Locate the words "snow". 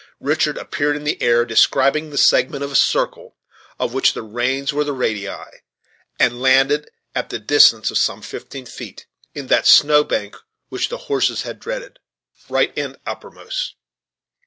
9.67-10.03